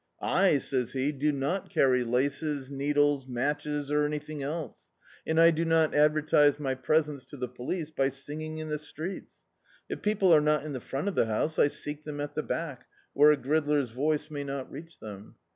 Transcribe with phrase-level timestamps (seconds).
[0.19, 4.89] "I," says he, "do not carry laces, needles, matches, or anything else;
[5.27, 9.35] and I do not advertise my presence to the police by sin^ng in the streets.
[9.89, 12.41] If people are not in the front of the house, I seek them at the
[12.41, 15.35] back, where a gridler's voice may not reach them.